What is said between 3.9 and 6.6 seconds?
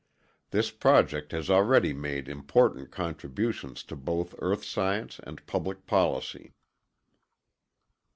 both earth science and public policy.